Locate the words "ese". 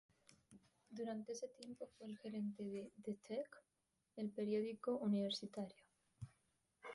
1.33-1.47